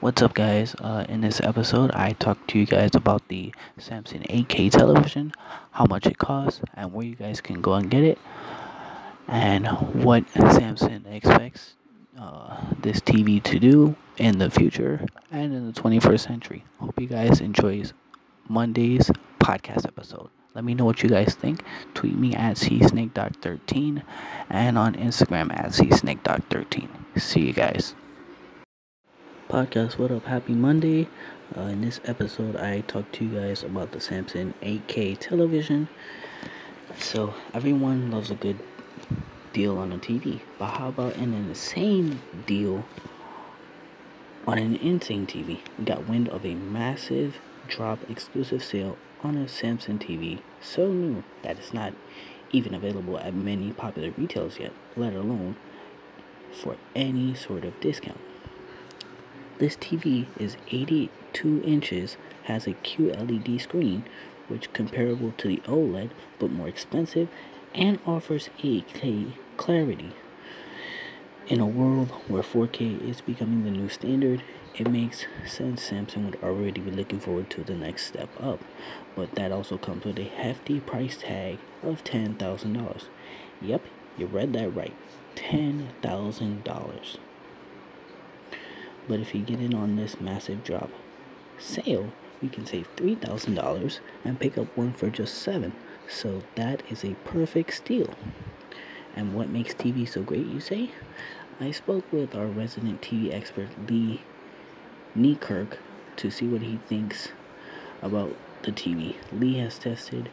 What's 0.00 0.20
up, 0.20 0.34
guys? 0.34 0.74
Uh, 0.78 1.06
in 1.08 1.22
this 1.22 1.40
episode, 1.40 1.90
I 1.92 2.12
talked 2.12 2.48
to 2.48 2.58
you 2.58 2.66
guys 2.66 2.90
about 2.94 3.26
the 3.28 3.50
Samsung 3.78 4.26
8K 4.28 4.70
television, 4.70 5.32
how 5.70 5.86
much 5.86 6.06
it 6.06 6.18
costs, 6.18 6.60
and 6.74 6.92
where 6.92 7.06
you 7.06 7.14
guys 7.14 7.40
can 7.40 7.62
go 7.62 7.72
and 7.72 7.90
get 7.90 8.04
it, 8.04 8.18
and 9.26 9.66
what 10.04 10.26
Samsung 10.34 11.10
expects 11.10 11.76
uh, 12.20 12.62
this 12.82 13.00
TV 13.00 13.42
to 13.44 13.58
do 13.58 13.96
in 14.18 14.36
the 14.36 14.50
future 14.50 15.06
and 15.30 15.54
in 15.54 15.66
the 15.66 15.72
21st 15.72 16.20
century. 16.20 16.62
Hope 16.78 17.00
you 17.00 17.06
guys 17.06 17.40
enjoy 17.40 17.82
Monday's 18.50 19.10
podcast 19.40 19.86
episode. 19.86 20.28
Let 20.54 20.64
me 20.64 20.74
know 20.74 20.84
what 20.84 21.02
you 21.02 21.08
guys 21.08 21.34
think. 21.34 21.62
Tweet 21.94 22.18
me 22.18 22.34
at 22.34 22.56
csnakedoc13 22.58 24.02
and 24.50 24.76
on 24.76 24.94
Instagram 24.94 25.58
at 25.58 25.70
csnakedoc13. 25.70 26.86
See 27.18 27.46
you 27.46 27.54
guys. 27.54 27.94
Podcast, 29.48 29.96
what 29.96 30.10
up? 30.10 30.24
Happy 30.24 30.54
Monday. 30.54 31.06
Uh, 31.56 31.60
in 31.70 31.80
this 31.80 32.00
episode, 32.04 32.56
I 32.56 32.80
talked 32.80 33.14
to 33.14 33.24
you 33.24 33.38
guys 33.38 33.62
about 33.62 33.92
the 33.92 33.98
Samsung 33.98 34.54
8K 34.60 35.16
television. 35.20 35.88
So, 36.98 37.32
everyone 37.54 38.10
loves 38.10 38.32
a 38.32 38.34
good 38.34 38.58
deal 39.52 39.78
on 39.78 39.92
a 39.92 39.98
TV, 39.98 40.40
but 40.58 40.70
how 40.70 40.88
about 40.88 41.14
an 41.14 41.32
insane 41.32 42.20
deal 42.44 42.84
on 44.48 44.58
an 44.58 44.74
insane 44.74 45.28
TV? 45.28 45.60
We 45.78 45.84
got 45.84 46.08
wind 46.08 46.28
of 46.30 46.44
a 46.44 46.56
massive 46.56 47.38
drop 47.68 48.00
exclusive 48.10 48.64
sale 48.64 48.98
on 49.22 49.36
a 49.36 49.44
Samsung 49.44 50.00
TV 50.00 50.40
so 50.60 50.88
new 50.88 51.22
that 51.42 51.56
it's 51.56 51.72
not 51.72 51.92
even 52.50 52.74
available 52.74 53.16
at 53.20 53.32
many 53.32 53.70
popular 53.70 54.10
retailers 54.18 54.58
yet, 54.58 54.72
let 54.96 55.14
alone 55.14 55.54
for 56.50 56.74
any 56.96 57.32
sort 57.36 57.64
of 57.64 57.78
discount. 57.78 58.18
This 59.58 59.76
TV 59.76 60.26
is 60.38 60.58
82 60.70 61.62
inches, 61.64 62.18
has 62.44 62.66
a 62.66 62.74
QLED 62.74 63.58
screen, 63.58 64.04
which 64.48 64.70
comparable 64.74 65.32
to 65.38 65.48
the 65.48 65.62
OLED 65.66 66.10
but 66.38 66.50
more 66.50 66.68
expensive, 66.68 67.28
and 67.74 67.98
offers 68.04 68.50
8K 68.58 69.32
clarity. 69.56 70.12
In 71.48 71.60
a 71.60 71.66
world 71.66 72.10
where 72.28 72.42
4K 72.42 73.08
is 73.08 73.22
becoming 73.22 73.64
the 73.64 73.70
new 73.70 73.88
standard, 73.88 74.42
it 74.74 74.90
makes 74.90 75.24
sense 75.46 75.88
Samsung 75.88 76.26
would 76.26 76.42
already 76.42 76.82
be 76.82 76.90
looking 76.90 77.20
forward 77.20 77.48
to 77.50 77.64
the 77.64 77.74
next 77.74 78.04
step 78.04 78.28
up, 78.38 78.60
but 79.14 79.36
that 79.36 79.52
also 79.52 79.78
comes 79.78 80.04
with 80.04 80.18
a 80.18 80.24
hefty 80.24 80.80
price 80.80 81.16
tag 81.16 81.58
of 81.82 82.04
$10,000. 82.04 83.04
Yep, 83.62 83.82
you 84.18 84.26
read 84.26 84.52
that 84.52 84.76
right. 84.76 84.94
$10,000. 85.34 87.16
But 89.08 89.20
if 89.20 89.34
you 89.34 89.42
get 89.42 89.60
in 89.60 89.74
on 89.74 89.96
this 89.96 90.16
Massdrop 90.16 90.90
sale, 91.58 92.12
you 92.42 92.48
can 92.48 92.66
save 92.66 92.94
$3,000 92.96 94.00
and 94.24 94.40
pick 94.40 94.58
up 94.58 94.76
one 94.76 94.92
for 94.92 95.10
just 95.10 95.38
7. 95.38 95.72
So 96.08 96.42
that 96.54 96.82
is 96.90 97.04
a 97.04 97.14
perfect 97.24 97.74
steal. 97.74 98.14
And 99.14 99.34
what 99.34 99.48
makes 99.48 99.74
TV 99.74 100.08
so 100.08 100.22
great, 100.22 100.46
you 100.46 100.60
say? 100.60 100.90
I 101.58 101.70
spoke 101.70 102.12
with 102.12 102.34
our 102.34 102.46
resident 102.46 103.00
TV 103.00 103.32
expert 103.32 103.68
Lee 103.88 104.22
Neikirk 105.16 105.78
to 106.16 106.30
see 106.30 106.46
what 106.46 106.62
he 106.62 106.78
thinks 106.86 107.28
about 108.02 108.36
the 108.62 108.72
TV. 108.72 109.16
Lee 109.32 109.58
has 109.58 109.78
tested 109.78 110.28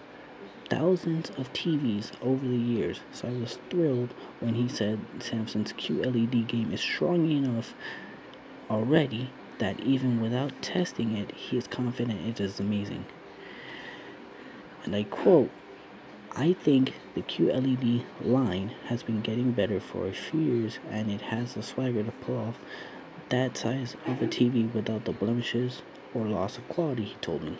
thousands 0.69 1.29
of 1.31 1.51
TVs 1.53 2.11
over 2.21 2.45
the 2.45 2.57
years, 2.57 2.99
so 3.11 3.29
I 3.29 3.31
was 3.31 3.57
thrilled 3.69 4.13
when 4.41 4.55
he 4.55 4.67
said 4.67 4.99
Samsung's 5.19 5.71
QLED 5.73 6.47
game 6.47 6.73
is 6.73 6.81
strong 6.81 7.29
enough 7.29 7.73
already 8.69 9.31
that 9.59 9.79
even 9.79 10.19
without 10.21 10.61
testing 10.61 11.15
it, 11.15 11.31
he 11.31 11.57
is 11.57 11.67
confident 11.67 12.27
it 12.27 12.39
is 12.39 12.59
amazing. 12.59 13.05
And 14.83 14.95
I 14.95 15.03
quote, 15.03 15.49
I 16.35 16.53
think 16.53 16.95
the 17.13 17.21
QLED 17.21 18.03
line 18.21 18.69
has 18.87 19.03
been 19.03 19.21
getting 19.21 19.51
better 19.51 19.79
for 19.79 20.07
a 20.07 20.13
few 20.13 20.39
years 20.39 20.79
and 20.89 21.11
it 21.11 21.21
has 21.21 21.53
the 21.53 21.63
swagger 21.63 22.03
to 22.03 22.11
pull 22.11 22.37
off 22.37 22.57
that 23.29 23.55
size 23.55 23.95
of 24.07 24.21
a 24.21 24.27
TV 24.27 24.71
without 24.73 25.05
the 25.05 25.11
blemishes 25.11 25.81
or 26.13 26.25
loss 26.25 26.57
of 26.57 26.67
quality, 26.69 27.03
he 27.05 27.15
told 27.21 27.43
me. 27.43 27.57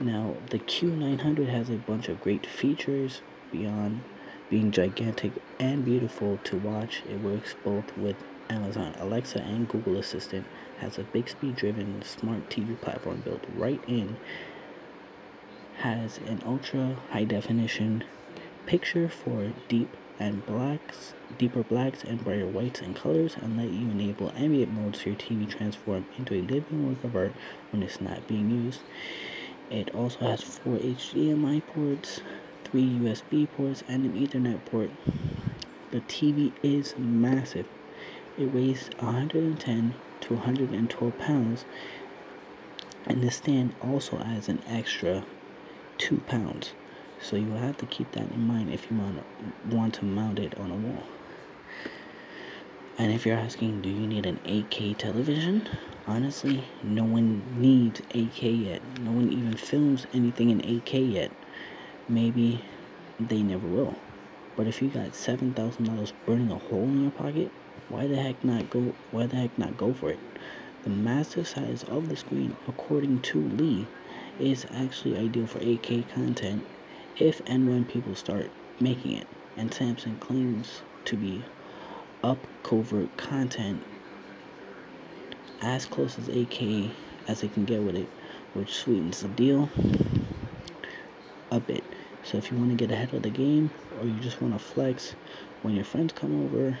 Now, 0.00 0.36
the 0.50 0.58
Q900 0.58 1.48
has 1.48 1.70
a 1.70 1.74
bunch 1.74 2.08
of 2.08 2.20
great 2.20 2.46
features 2.46 3.20
beyond 3.50 4.02
being 4.48 4.70
gigantic 4.70 5.32
and 5.60 5.84
beautiful 5.84 6.38
to 6.44 6.56
watch. 6.56 7.02
It 7.08 7.20
works 7.20 7.54
both 7.64 7.96
with 7.96 8.16
Amazon 8.52 8.94
Alexa 9.00 9.40
and 9.40 9.66
Google 9.66 9.96
Assistant, 9.96 10.46
has 10.78 10.98
a 10.98 11.04
Bixby 11.04 11.52
driven 11.52 12.02
smart 12.02 12.48
TV 12.50 12.78
platform 12.80 13.22
built 13.24 13.40
right 13.56 13.80
in, 13.88 14.18
has 15.78 16.18
an 16.18 16.42
ultra 16.44 16.96
high 17.10 17.24
definition 17.24 18.04
picture 18.66 19.08
for 19.08 19.50
deep 19.68 19.96
and 20.20 20.44
blacks, 20.46 21.14
deeper 21.38 21.62
blacks 21.62 22.04
and 22.04 22.22
brighter 22.22 22.46
whites 22.46 22.80
and 22.80 22.94
colors, 22.94 23.36
and 23.40 23.56
let 23.56 23.70
you 23.70 23.90
enable 23.90 24.30
ambient 24.36 24.72
mode 24.72 24.94
so 24.96 25.06
your 25.06 25.16
TV 25.16 25.48
transform 25.48 26.06
into 26.18 26.34
a 26.34 26.42
living 26.42 26.86
work 26.86 27.02
of 27.02 27.16
art 27.16 27.32
when 27.70 27.82
it's 27.82 28.00
not 28.00 28.28
being 28.28 28.50
used. 28.50 28.82
It 29.70 29.94
also 29.94 30.18
has 30.26 30.42
four 30.42 30.76
HDMI 30.76 31.66
ports, 31.66 32.20
three 32.64 32.98
USB 32.98 33.50
ports, 33.50 33.82
and 33.88 34.04
an 34.04 34.12
Ethernet 34.12 34.62
port. 34.66 34.90
The 35.90 36.02
TV 36.02 36.52
is 36.62 36.94
massive. 36.98 37.66
It 38.42 38.52
weighs 38.52 38.90
110 38.98 39.94
to 40.22 40.34
112 40.34 41.16
pounds, 41.16 41.64
and 43.06 43.22
the 43.22 43.30
stand 43.30 43.72
also 43.80 44.18
adds 44.18 44.48
an 44.48 44.60
extra 44.66 45.24
2 45.98 46.16
pounds. 46.26 46.72
So 47.20 47.36
you 47.36 47.52
have 47.52 47.76
to 47.76 47.86
keep 47.86 48.10
that 48.10 48.32
in 48.32 48.44
mind 48.44 48.72
if 48.72 48.90
you 48.90 48.98
want 48.98 49.18
to, 49.18 49.76
want 49.76 49.94
to 49.94 50.04
mount 50.04 50.40
it 50.40 50.58
on 50.58 50.72
a 50.72 50.74
wall. 50.74 51.04
And 52.98 53.12
if 53.12 53.24
you're 53.24 53.38
asking, 53.38 53.80
do 53.80 53.88
you 53.88 54.08
need 54.08 54.26
an 54.26 54.40
8K 54.44 54.96
television? 54.98 55.68
Honestly, 56.08 56.64
no 56.82 57.04
one 57.04 57.44
needs 57.56 58.00
8K 58.10 58.64
yet. 58.70 58.82
No 58.98 59.12
one 59.12 59.32
even 59.32 59.56
films 59.56 60.08
anything 60.12 60.50
in 60.50 60.62
8K 60.62 61.12
yet. 61.12 61.30
Maybe 62.08 62.64
they 63.20 63.44
never 63.44 63.68
will. 63.68 63.94
But 64.56 64.66
if 64.66 64.82
you 64.82 64.88
got 64.88 65.12
$7,000 65.12 66.12
burning 66.26 66.50
a 66.50 66.58
hole 66.58 66.82
in 66.82 67.02
your 67.02 67.12
pocket, 67.12 67.52
why 67.92 68.06
the 68.06 68.16
heck 68.16 68.42
not 68.42 68.70
go 68.70 68.94
why 69.10 69.26
the 69.26 69.36
heck 69.36 69.58
not 69.58 69.76
go 69.76 69.92
for 69.92 70.10
it? 70.10 70.18
The 70.82 70.88
massive 70.88 71.46
size 71.46 71.84
of 71.84 72.08
the 72.08 72.16
screen, 72.16 72.56
according 72.66 73.20
to 73.20 73.40
Lee, 73.40 73.86
is 74.40 74.64
actually 74.74 75.18
ideal 75.18 75.46
for 75.46 75.58
8K 75.58 76.10
content 76.14 76.66
if 77.18 77.42
and 77.46 77.68
when 77.68 77.84
people 77.84 78.14
start 78.14 78.50
making 78.80 79.12
it. 79.12 79.26
And 79.58 79.70
Samsung 79.70 80.18
claims 80.20 80.80
to 81.04 81.16
be 81.16 81.44
up 82.24 82.38
covert 82.62 83.14
content 83.18 83.82
as 85.60 85.84
close 85.84 86.18
as 86.18 86.28
8K 86.28 86.90
as 87.28 87.42
it 87.42 87.52
can 87.52 87.66
get 87.66 87.82
with 87.82 87.96
it, 87.96 88.08
which 88.54 88.74
sweetens 88.74 89.20
the 89.20 89.28
deal 89.28 89.68
a 91.50 91.60
bit. 91.60 91.84
So 92.24 92.38
if 92.38 92.50
you 92.50 92.56
want 92.56 92.70
to 92.70 92.76
get 92.76 92.90
ahead 92.90 93.12
of 93.12 93.22
the 93.22 93.30
game 93.30 93.70
or 94.00 94.06
you 94.06 94.18
just 94.20 94.40
want 94.40 94.54
to 94.54 94.58
flex 94.58 95.14
when 95.60 95.74
your 95.74 95.84
friends 95.84 96.14
come 96.14 96.46
over, 96.46 96.78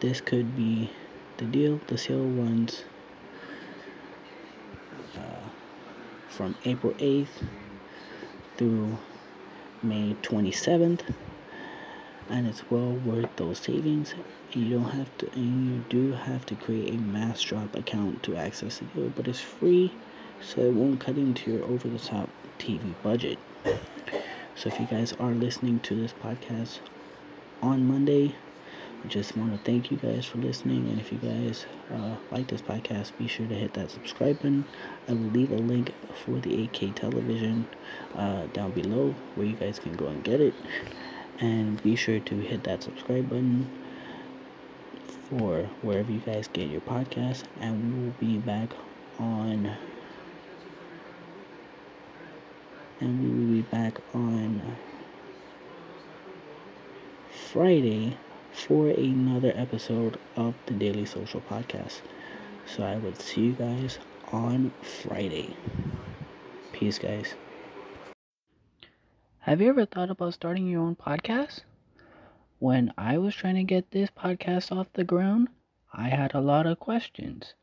this 0.00 0.20
could 0.20 0.56
be 0.56 0.90
the 1.36 1.44
deal. 1.44 1.80
The 1.86 1.98
sale 1.98 2.28
runs 2.28 2.84
uh, 5.16 5.48
from 6.28 6.56
April 6.64 6.94
8th 6.94 7.28
through 8.56 8.98
May 9.82 10.16
27th, 10.22 11.00
and 12.28 12.46
it's 12.46 12.68
well 12.70 12.92
worth 12.92 13.34
those 13.36 13.58
savings. 13.58 14.14
You 14.52 14.70
don't 14.78 14.90
have 14.90 15.16
to, 15.18 15.32
and 15.32 15.68
you 15.68 15.84
do 15.88 16.12
have 16.12 16.44
to 16.46 16.54
create 16.56 16.94
a 16.94 16.98
Massdrop 16.98 17.76
account 17.76 18.22
to 18.24 18.36
access 18.36 18.78
the 18.78 18.86
deal, 18.86 19.10
but 19.10 19.28
it's 19.28 19.40
free, 19.40 19.94
so 20.40 20.62
it 20.62 20.72
won't 20.72 21.00
cut 21.00 21.16
into 21.16 21.52
your 21.52 21.64
over-the-top 21.64 22.30
TV 22.58 22.94
budget. 23.02 23.38
So 24.54 24.68
if 24.68 24.80
you 24.80 24.86
guys 24.86 25.12
are 25.20 25.32
listening 25.32 25.80
to 25.80 25.94
this 25.94 26.12
podcast 26.12 26.80
on 27.62 27.86
Monday, 27.86 28.34
just 29.06 29.36
want 29.36 29.52
to 29.52 29.58
thank 29.70 29.90
you 29.90 29.96
guys 29.96 30.26
for 30.26 30.38
listening. 30.38 30.88
And 30.88 31.00
if 31.00 31.10
you 31.10 31.18
guys 31.18 31.64
uh, 31.90 32.16
like 32.30 32.48
this 32.48 32.60
podcast, 32.60 33.16
be 33.16 33.26
sure 33.26 33.46
to 33.46 33.54
hit 33.54 33.72
that 33.74 33.90
subscribe 33.90 34.38
button. 34.38 34.66
I 35.08 35.12
will 35.12 35.30
leave 35.30 35.50
a 35.50 35.56
link 35.56 35.94
for 36.24 36.38
the 36.38 36.68
8K 36.68 36.94
television 36.94 37.66
uh, 38.14 38.46
down 38.48 38.72
below 38.72 39.14
where 39.34 39.46
you 39.46 39.56
guys 39.56 39.78
can 39.78 39.94
go 39.94 40.08
and 40.08 40.22
get 40.22 40.40
it. 40.40 40.54
And 41.40 41.82
be 41.82 41.96
sure 41.96 42.20
to 42.20 42.36
hit 42.36 42.64
that 42.64 42.82
subscribe 42.82 43.30
button 43.30 43.70
for 45.28 45.62
wherever 45.80 46.12
you 46.12 46.20
guys 46.20 46.48
get 46.48 46.68
your 46.68 46.82
podcast. 46.82 47.44
And 47.58 47.94
we 47.94 48.04
will 48.04 48.14
be 48.20 48.38
back 48.38 48.70
on. 49.18 49.76
And 53.00 53.22
we 53.22 53.30
will 53.30 53.52
be 53.52 53.62
back 53.62 53.98
on 54.12 54.76
Friday 57.32 58.18
for 58.52 58.88
another 58.88 59.52
episode 59.56 60.18
of 60.36 60.54
the 60.66 60.74
Daily 60.74 61.04
Social 61.04 61.40
Podcast. 61.40 62.00
So 62.66 62.82
I 62.82 62.96
would 62.96 63.20
see 63.20 63.42
you 63.42 63.52
guys 63.52 63.98
on 64.32 64.72
Friday. 64.82 65.56
Peace, 66.72 66.98
guys. 66.98 67.34
Have 69.40 69.60
you 69.60 69.68
ever 69.68 69.86
thought 69.86 70.10
about 70.10 70.34
starting 70.34 70.66
your 70.66 70.82
own 70.82 70.96
podcast? 70.96 71.60
When 72.58 72.92
I 72.98 73.18
was 73.18 73.34
trying 73.34 73.54
to 73.54 73.64
get 73.64 73.90
this 73.90 74.10
podcast 74.10 74.70
off 74.70 74.92
the 74.92 75.04
ground, 75.04 75.48
I 75.92 76.08
had 76.08 76.34
a 76.34 76.40
lot 76.40 76.66
of 76.66 76.78
questions. 76.78 77.54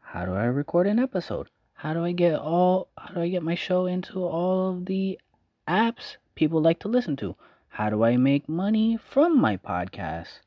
How 0.00 0.26
do 0.26 0.34
I 0.34 0.44
record 0.44 0.86
an 0.86 0.98
episode? 0.98 1.48
How 1.72 1.94
do 1.94 2.04
I 2.04 2.12
get 2.12 2.38
all 2.38 2.88
how 2.96 3.14
do 3.14 3.22
I 3.22 3.28
get 3.28 3.42
my 3.42 3.54
show 3.54 3.86
into 3.86 4.22
all 4.22 4.70
of 4.70 4.86
the 4.86 5.18
apps 5.66 6.16
people 6.34 6.60
like 6.60 6.78
to 6.80 6.88
listen 6.88 7.16
to? 7.16 7.34
How 7.76 7.88
do 7.88 8.04
I 8.04 8.18
make 8.18 8.50
money 8.50 8.98
from 8.98 9.40
my 9.40 9.56
podcast? 9.56 10.40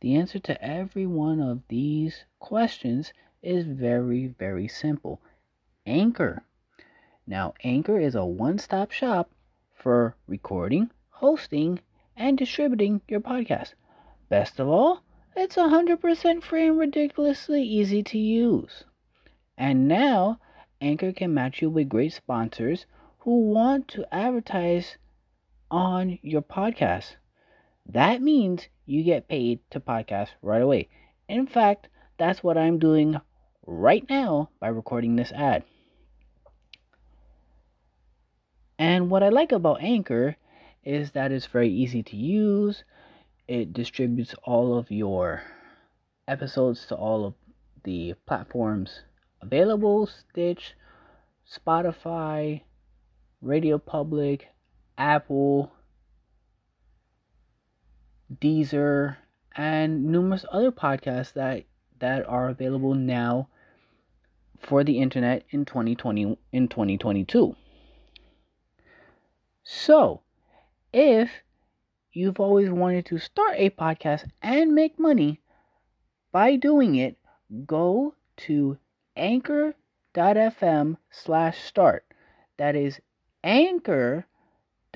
The 0.00 0.14
answer 0.16 0.38
to 0.38 0.64
every 0.64 1.04
one 1.04 1.38
of 1.38 1.60
these 1.68 2.24
questions 2.38 3.12
is 3.42 3.66
very, 3.66 4.28
very 4.28 4.66
simple 4.66 5.20
Anchor. 5.84 6.42
Now, 7.26 7.52
Anchor 7.64 8.00
is 8.00 8.14
a 8.14 8.24
one 8.24 8.56
stop 8.56 8.92
shop 8.92 9.30
for 9.74 10.16
recording, 10.26 10.90
hosting, 11.10 11.80
and 12.16 12.38
distributing 12.38 13.02
your 13.08 13.20
podcast. 13.20 13.74
Best 14.30 14.58
of 14.58 14.66
all, 14.66 15.02
it's 15.36 15.56
100% 15.56 16.42
free 16.42 16.68
and 16.68 16.78
ridiculously 16.78 17.62
easy 17.62 18.02
to 18.04 18.18
use. 18.18 18.84
And 19.58 19.86
now, 19.86 20.40
Anchor 20.80 21.12
can 21.12 21.34
match 21.34 21.60
you 21.60 21.68
with 21.68 21.90
great 21.90 22.14
sponsors 22.14 22.86
who 23.18 23.52
want 23.52 23.86
to 23.88 24.06
advertise 24.14 24.96
on 25.70 26.18
your 26.22 26.42
podcast. 26.42 27.16
That 27.86 28.22
means 28.22 28.68
you 28.86 29.02
get 29.02 29.28
paid 29.28 29.60
to 29.70 29.80
podcast 29.80 30.30
right 30.42 30.62
away. 30.62 30.88
In 31.28 31.46
fact, 31.46 31.88
that's 32.18 32.42
what 32.42 32.56
I'm 32.56 32.78
doing 32.78 33.20
right 33.66 34.04
now 34.08 34.50
by 34.60 34.68
recording 34.68 35.16
this 35.16 35.32
ad. 35.32 35.64
And 38.78 39.10
what 39.10 39.22
I 39.22 39.28
like 39.28 39.52
about 39.52 39.82
Anchor 39.82 40.36
is 40.82 41.12
that 41.12 41.32
it's 41.32 41.46
very 41.46 41.70
easy 41.70 42.02
to 42.02 42.16
use. 42.16 42.84
It 43.46 43.72
distributes 43.72 44.34
all 44.44 44.76
of 44.76 44.90
your 44.90 45.42
episodes 46.26 46.86
to 46.86 46.94
all 46.94 47.24
of 47.26 47.34
the 47.84 48.14
platforms 48.26 49.02
available 49.42 50.06
Stitch, 50.06 50.74
Spotify, 51.46 52.62
Radio 53.42 53.78
Public, 53.78 54.48
Apple, 54.96 55.72
Deezer, 58.32 59.16
and 59.56 60.04
numerous 60.04 60.44
other 60.50 60.72
podcasts 60.72 61.32
that 61.34 61.64
that 61.98 62.26
are 62.26 62.48
available 62.48 62.94
now 62.94 63.48
for 64.58 64.84
the 64.84 64.98
internet 64.98 65.44
in 65.50 65.64
2020 65.64 66.38
in 66.52 66.68
2022. 66.68 67.56
So, 69.62 70.22
if 70.92 71.30
you've 72.12 72.40
always 72.40 72.70
wanted 72.70 73.06
to 73.06 73.18
start 73.18 73.54
a 73.56 73.70
podcast 73.70 74.28
and 74.42 74.74
make 74.74 74.98
money 74.98 75.40
by 76.32 76.56
doing 76.56 76.96
it, 76.96 77.16
go 77.66 78.14
to 78.36 78.78
anchor.fm 79.16 80.96
slash 81.10 81.62
start. 81.62 82.04
That 82.56 82.76
is 82.76 83.00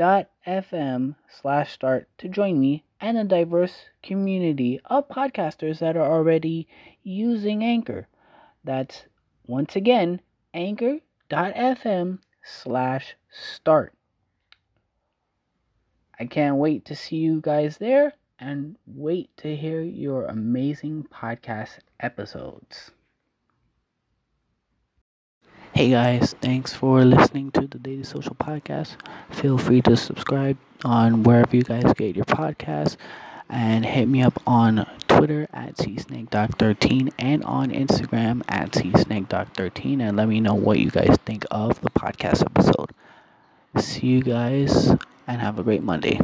anchor.fm 0.00 1.16
slash 1.28 1.72
start 1.72 2.08
to 2.18 2.28
join 2.28 2.60
me 2.60 2.84
and 3.00 3.18
a 3.18 3.24
diverse 3.24 3.86
community 4.00 4.80
of 4.84 5.08
podcasters 5.08 5.80
that 5.80 5.96
are 5.96 6.12
already 6.12 6.68
using 7.02 7.64
Anchor. 7.64 8.06
That's 8.62 9.06
once 9.46 9.74
again 9.74 10.20
anchor.fm 10.54 12.20
slash 12.44 13.16
start. 13.28 13.92
I 16.18 16.26
can't 16.26 16.56
wait 16.56 16.84
to 16.86 16.94
see 16.94 17.16
you 17.16 17.40
guys 17.40 17.78
there 17.78 18.12
and 18.38 18.76
wait 18.86 19.36
to 19.38 19.56
hear 19.56 19.82
your 19.82 20.26
amazing 20.26 21.08
podcast 21.12 21.78
episodes. 21.98 22.92
Hey 25.78 25.90
guys, 25.90 26.34
thanks 26.40 26.74
for 26.74 27.04
listening 27.04 27.52
to 27.52 27.60
the 27.60 27.78
Daily 27.78 28.02
Social 28.02 28.34
Podcast. 28.34 28.96
Feel 29.30 29.56
free 29.56 29.80
to 29.82 29.96
subscribe 29.96 30.58
on 30.84 31.22
wherever 31.22 31.54
you 31.54 31.62
guys 31.62 31.84
get 31.94 32.16
your 32.16 32.24
podcasts 32.24 32.96
and 33.48 33.86
hit 33.86 34.08
me 34.08 34.20
up 34.20 34.42
on 34.44 34.84
Twitter 35.06 35.46
at 35.52 35.76
csnakedoc13 35.76 37.12
and 37.20 37.44
on 37.44 37.70
Instagram 37.70 38.42
at 38.48 38.72
csnakedoc13 38.72 40.00
and 40.00 40.16
let 40.16 40.26
me 40.28 40.40
know 40.40 40.54
what 40.54 40.80
you 40.80 40.90
guys 40.90 41.16
think 41.24 41.46
of 41.52 41.80
the 41.82 41.90
podcast 41.90 42.44
episode. 42.44 42.90
See 43.80 44.08
you 44.08 44.22
guys 44.22 44.88
and 45.28 45.40
have 45.40 45.60
a 45.60 45.62
great 45.62 45.84
Monday. 45.84 46.18